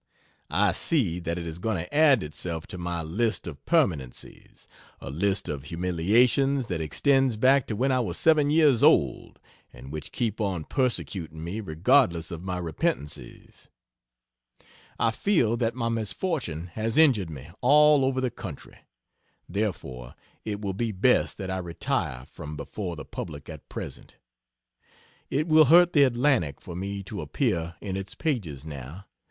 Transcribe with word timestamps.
I 0.49 0.71
see 0.71 1.19
that 1.19 1.37
it 1.37 1.45
is 1.45 1.59
going 1.59 1.77
to 1.77 1.93
add 1.95 2.23
itself 2.23 2.65
to 2.69 2.79
my 2.79 3.03
list 3.03 3.45
of 3.45 3.63
permanencies 3.67 4.65
a 4.99 5.11
list 5.11 5.47
of 5.47 5.65
humiliations 5.65 6.65
that 6.69 6.81
extends 6.81 7.37
back 7.37 7.67
to 7.67 7.75
when 7.75 7.91
I 7.91 7.99
was 7.99 8.17
seven 8.17 8.49
years 8.49 8.81
old, 8.81 9.39
and 9.71 9.91
which 9.91 10.11
keep 10.11 10.41
on 10.41 10.63
persecuting 10.63 11.43
me 11.43 11.61
regardless 11.61 12.31
of 12.31 12.41
my 12.41 12.57
repentancies. 12.57 13.69
I 14.97 15.11
feel 15.11 15.55
that 15.57 15.75
my 15.75 15.87
misfortune 15.89 16.71
has 16.73 16.97
injured 16.97 17.29
me 17.29 17.51
all 17.61 18.03
over 18.03 18.19
the 18.19 18.31
country; 18.31 18.79
therefore 19.47 20.15
it 20.43 20.61
will 20.61 20.73
be 20.73 20.91
best 20.91 21.37
that 21.37 21.51
I 21.51 21.59
retire 21.59 22.25
from 22.25 22.57
before 22.57 22.95
the 22.95 23.05
public 23.05 23.47
at 23.49 23.69
present. 23.69 24.15
It 25.29 25.47
will 25.47 25.65
hurt 25.65 25.93
the 25.93 26.01
Atlantic 26.01 26.59
for 26.59 26.75
me 26.75 27.03
to 27.03 27.21
appear 27.21 27.75
in 27.81 27.95
its 27.95 28.15
pages, 28.15 28.65
now. 28.65 29.05